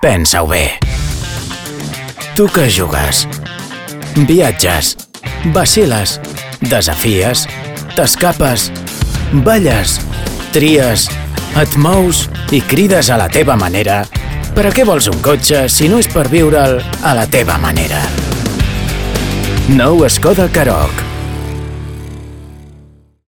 Pensa-ho 0.00 0.46
bé. 0.48 0.78
Tu 2.34 2.46
que 2.48 2.68
jugues, 2.70 3.26
viatges, 4.28 4.94
vaciles, 5.52 6.20
desafies, 6.60 7.46
t'escapes, 7.96 8.70
balles, 9.44 9.98
tries, 10.54 11.08
et 11.60 11.76
mous 11.76 12.24
i 12.54 12.62
crides 12.62 13.10
a 13.10 13.18
la 13.20 13.28
teva 13.28 13.58
manera, 13.60 14.04
per 14.54 14.66
a 14.70 14.72
què 14.74 14.86
vols 14.88 15.10
un 15.10 15.20
cotxe 15.24 15.66
si 15.68 15.90
no 15.90 16.00
és 16.00 16.08
per 16.10 16.28
viure'l 16.32 16.80
a 17.04 17.14
la 17.18 17.28
teva 17.30 17.58
manera? 17.60 18.00
Nou 19.76 20.02
Skoda 20.08 20.48
Karoq 20.50 21.09